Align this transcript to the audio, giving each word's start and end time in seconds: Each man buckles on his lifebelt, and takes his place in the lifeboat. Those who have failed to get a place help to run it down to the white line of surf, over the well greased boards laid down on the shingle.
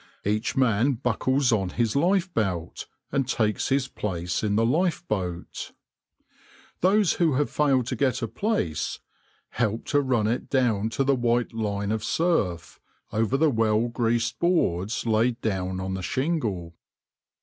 Each 0.25 0.57
man 0.57 0.93
buckles 0.93 1.51
on 1.51 1.69
his 1.69 1.95
lifebelt, 1.95 2.87
and 3.11 3.27
takes 3.27 3.69
his 3.69 3.87
place 3.87 4.41
in 4.43 4.55
the 4.55 4.65
lifeboat. 4.65 5.73
Those 6.79 7.13
who 7.13 7.35
have 7.35 7.51
failed 7.51 7.85
to 7.85 7.95
get 7.95 8.23
a 8.23 8.27
place 8.27 8.99
help 9.49 9.85
to 9.89 10.01
run 10.01 10.25
it 10.25 10.49
down 10.49 10.89
to 10.97 11.03
the 11.03 11.13
white 11.13 11.53
line 11.53 11.91
of 11.91 12.03
surf, 12.03 12.79
over 13.13 13.37
the 13.37 13.51
well 13.51 13.89
greased 13.89 14.39
boards 14.39 15.05
laid 15.05 15.39
down 15.39 15.79
on 15.79 15.93
the 15.93 16.01
shingle. 16.01 16.73